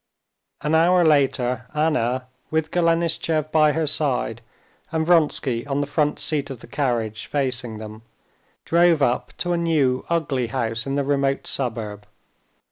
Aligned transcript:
An 0.61 0.73
hour 0.73 1.05
later 1.05 1.67
Anna, 1.75 2.25
with 2.49 2.71
Golenishtchev 2.71 3.51
by 3.51 3.73
her 3.73 3.85
side 3.85 4.41
and 4.91 5.05
Vronsky 5.05 5.63
on 5.67 5.79
the 5.79 5.85
front 5.85 6.17
seat 6.19 6.49
of 6.49 6.59
the 6.59 6.65
carriage, 6.65 7.27
facing 7.27 7.77
them, 7.77 8.01
drove 8.65 9.03
up 9.03 9.31
to 9.37 9.53
a 9.53 9.57
new 9.57 10.03
ugly 10.09 10.47
house 10.47 10.87
in 10.87 10.95
the 10.95 11.03
remote 11.03 11.45
suburb. 11.45 12.07